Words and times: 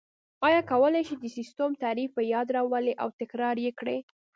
آیا 0.47 0.61
کولای 0.71 1.01
شئ 1.07 1.15
د 1.21 1.25
سیسټم 1.37 1.71
تعریف 1.83 2.09
په 2.17 2.21
یاد 2.33 2.47
راولئ 2.55 2.93
او 3.03 3.09
تکرار 3.19 3.55
یې 3.65 3.71
کړئ؟ 3.79 3.99